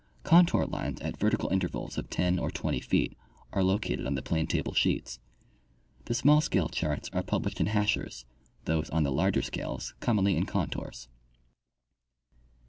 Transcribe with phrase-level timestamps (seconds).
[0.23, 3.15] Contour lines at verti cal intervals of 10 or 20 feet
[3.53, 5.19] are located on the planetable sheets.
[6.05, 8.25] The small scale charts are published in hachures,
[8.65, 11.07] those on the larger scales commonly in contours.